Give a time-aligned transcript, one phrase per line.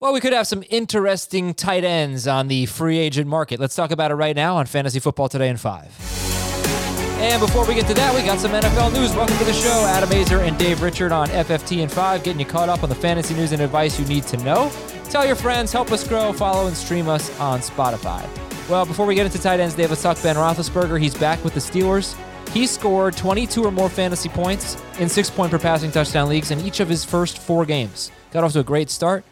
[0.00, 3.58] Well, we could have some interesting tight ends on the free agent market.
[3.58, 7.18] Let's talk about it right now on Fantasy Football Today in 5.
[7.20, 9.12] And before we get to that, we got some NFL news.
[9.16, 9.86] Welcome to the show.
[9.88, 12.94] Adam Aizer and Dave Richard on FFT and 5, getting you caught up on the
[12.94, 14.70] fantasy news and advice you need to know.
[15.10, 18.24] Tell your friends, help us grow, follow and stream us on Spotify.
[18.68, 21.00] Well, before we get into tight ends, Dave, let's talk Ben Roethlisberger.
[21.00, 22.16] He's back with the Steelers.
[22.50, 26.60] He scored 22 or more fantasy points in six point per passing touchdown leagues in
[26.60, 28.12] each of his first four games.
[28.30, 29.24] Got off to a great start.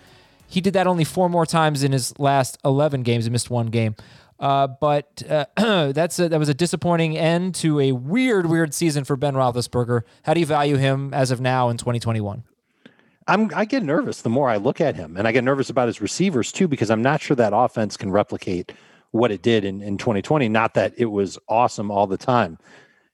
[0.49, 3.25] He did that only four more times in his last 11 games.
[3.25, 3.97] He missed one game.
[4.39, 5.47] Uh, but uh,
[5.93, 10.03] that's a, that was a disappointing end to a weird, weird season for Ben Roethlisberger.
[10.23, 12.45] How do you value him as of now in 2021?
[13.29, 15.89] I'm I get nervous the more I look at him, and I get nervous about
[15.89, 18.73] his receivers too because I'm not sure that offense can replicate
[19.11, 20.49] what it did in, in 2020.
[20.49, 22.59] Not that it was awesome all the time.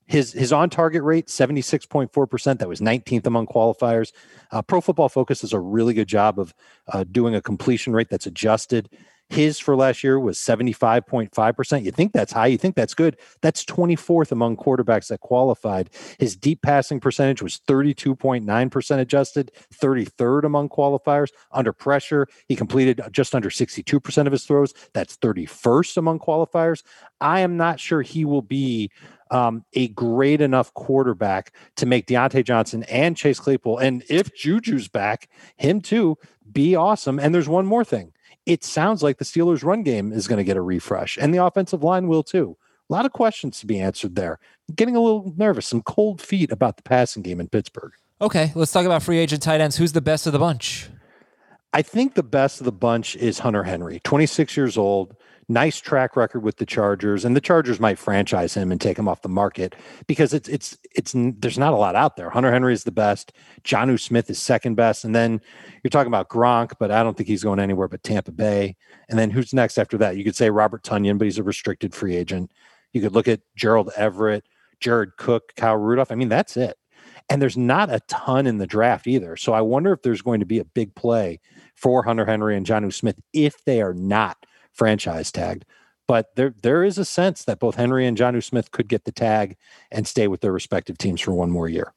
[0.06, 2.59] His his on target rate 76.4%.
[2.59, 4.12] That was 19th among qualifiers.
[4.51, 6.55] Uh, Pro Football Focus does a really good job of
[6.92, 8.88] uh, doing a completion rate that's adjusted.
[9.33, 11.84] His for last year was 75.5%.
[11.84, 13.17] You think that's high, you think that's good.
[13.41, 15.89] That's 24th among quarterbacks that qualified.
[16.19, 21.30] His deep passing percentage was 32.9% adjusted, 33rd among qualifiers.
[21.50, 24.75] Under pressure, he completed just under 62% of his throws.
[24.92, 26.83] That's 31st among qualifiers.
[27.19, 28.91] I am not sure he will be
[29.33, 34.89] um, a great enough quarterback to make Diontae Johnson and Chase Claypool, and if Juju's
[34.89, 36.19] back, him too,
[36.52, 37.19] be awesome.
[37.19, 38.12] And there's one more thing.
[38.44, 41.44] It sounds like the Steelers' run game is going to get a refresh, and the
[41.44, 42.56] offensive line will too.
[42.91, 44.39] A lot of questions to be answered there.
[44.74, 47.92] Getting a little nervous, some cold feet about the passing game in Pittsburgh.
[48.20, 49.77] Okay, let's talk about free agent tight ends.
[49.77, 50.91] Who's the best of the bunch?
[51.73, 55.17] I think the best of the bunch is Hunter Henry, 26 years old,
[55.48, 59.09] nice track record with the Chargers, and the Chargers might franchise him and take him
[59.09, 59.75] off the market
[60.06, 62.31] because it's it's it's there's not a lot out there.
[62.31, 63.33] Hunter Henry is the best.
[63.64, 65.41] Jonnu Smith is second best, and then
[65.83, 68.77] you're talking about Gronk, but I don't think he's going anywhere but Tampa Bay.
[69.09, 70.17] And then who's next after that?
[70.17, 72.53] You could say Robert Tonyan, but he's a restricted free agent.
[72.92, 74.45] You could look at Gerald Everett,
[74.81, 76.13] Jared Cook, Kyle Rudolph.
[76.13, 76.77] I mean, that's it.
[77.33, 79.37] And there's not a ton in the draft either.
[79.37, 81.41] So I wonder if there's going to be a big play
[81.75, 85.65] for Hunter Henry and Jonnu Smith if they are not franchise tagged.
[86.07, 89.13] But there there is a sense that both Henry and Jonnu Smith could get the
[89.13, 89.57] tag
[89.91, 91.95] and stay with their respective teams for one more year.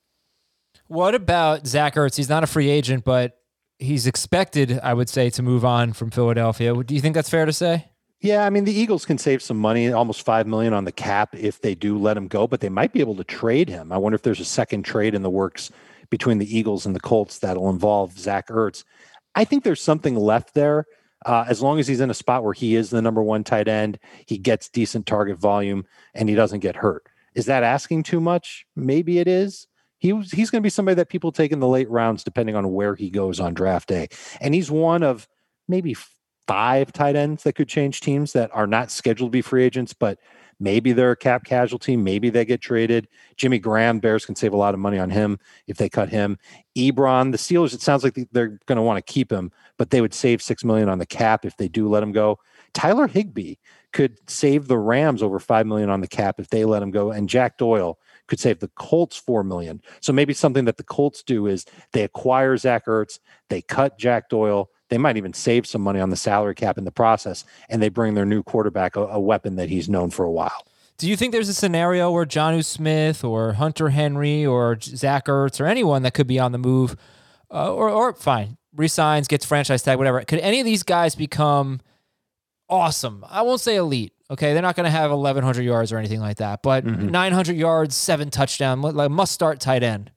[0.88, 2.16] What about Zach Ertz?
[2.16, 3.38] He's not a free agent, but
[3.80, 6.74] he's expected, I would say, to move on from Philadelphia.
[6.84, 7.90] Do you think that's fair to say?
[8.22, 11.36] Yeah, I mean the Eagles can save some money, almost five million on the cap
[11.36, 13.92] if they do let him go, but they might be able to trade him.
[13.92, 15.72] I wonder if there's a second trade in the works
[16.10, 18.84] between the Eagles and the Colts that'll involve Zach Ertz.
[19.36, 20.86] I think there's something left there
[21.26, 23.68] uh, as long as he's in a spot where he is the number one tight
[23.68, 27.08] end, he gets decent target volume and he doesn't get hurt.
[27.34, 28.66] Is that asking too much?
[28.76, 29.68] Maybe it is.
[29.98, 32.56] He was, he's going to be somebody that people take in the late rounds, depending
[32.56, 34.08] on where he goes on draft day.
[34.40, 35.28] And he's one of
[35.68, 35.96] maybe
[36.48, 39.94] five tight ends that could change teams that are not scheduled to be free agents,
[39.94, 40.20] but
[40.60, 41.98] maybe they're a cap casualty.
[41.98, 43.08] Maybe they get traded.
[43.36, 46.38] Jimmy Graham, Bears can save a lot of money on him if they cut him.
[46.78, 50.02] Ebron, the Steelers, it sounds like they're going to want to keep him but they
[50.02, 52.40] would save six million on the cap if they do let him go.
[52.74, 53.56] Tyler Higbee
[53.94, 57.12] could save the Rams over five million on the cap if they let him go,
[57.12, 57.98] and Jack Doyle
[58.28, 59.82] could save the Colts four million.
[60.02, 63.20] So maybe something that the Colts do is they acquire Zach Ertz,
[63.50, 64.70] they cut Jack Doyle.
[64.90, 67.90] They might even save some money on the salary cap in the process, and they
[67.90, 70.66] bring their new quarterback a, a weapon that he's known for a while.
[70.98, 75.60] Do you think there's a scenario where Jonnu Smith or Hunter Henry or Zach Ertz
[75.60, 76.96] or anyone that could be on the move,
[77.52, 80.22] uh, or or fine, resigns, gets franchise tag, whatever.
[80.22, 81.82] Could any of these guys become
[82.70, 83.26] awesome?
[83.30, 84.14] I won't say elite.
[84.32, 87.10] Okay, they're not going to have 1,100 yards or anything like that, but mm-hmm.
[87.10, 90.12] 900 yards, seven touchdown, like must start tight end.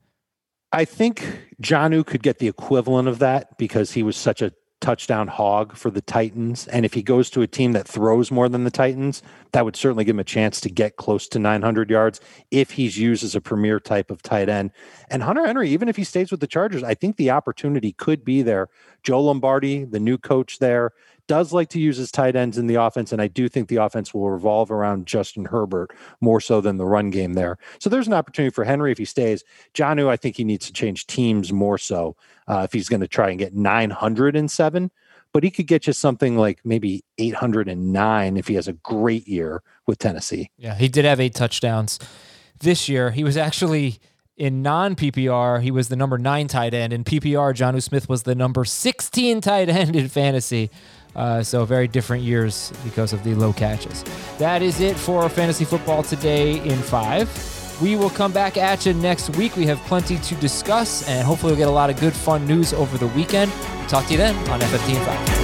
[0.72, 1.24] I think
[1.62, 5.90] Jonnu could get the equivalent of that because he was such a touchdown hog for
[5.90, 6.68] the Titans.
[6.68, 9.76] And if he goes to a team that throws more than the Titans, that would
[9.76, 12.20] certainly give him a chance to get close to 900 yards
[12.50, 14.70] if he's used as a premier type of tight end.
[15.10, 18.24] And Hunter Henry, even if he stays with the Chargers, I think the opportunity could
[18.24, 18.68] be there.
[19.02, 20.92] Joe Lombardi, the new coach there,
[21.28, 23.76] does like to use his tight ends in the offense, and I do think the
[23.76, 27.58] offense will revolve around Justin Herbert more so than the run game there.
[27.78, 29.44] So there's an opportunity for Henry if he stays.
[29.74, 32.16] Jonnu, I think he needs to change teams more so
[32.48, 34.90] uh, if he's going to try and get 907.
[35.32, 39.62] But he could get you something like maybe 809 if he has a great year
[39.86, 40.50] with Tennessee.
[40.56, 41.98] Yeah, he did have eight touchdowns
[42.60, 43.10] this year.
[43.10, 44.00] He was actually
[44.38, 46.92] in non PPR, he was the number nine tight end.
[46.92, 50.70] In PPR, Jonnu Smith was the number 16 tight end in fantasy.
[51.16, 54.04] Uh, so very different years because of the low catches.
[54.38, 57.28] That is it for fantasy football today in five.
[57.82, 59.56] We will come back at you next week.
[59.56, 62.72] We have plenty to discuss, and hopefully, we'll get a lot of good, fun news
[62.72, 63.52] over the weekend.
[63.88, 65.37] Talk to you then on FFT and 5.